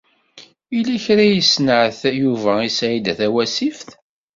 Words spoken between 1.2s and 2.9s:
i s-isenɛet Yuba i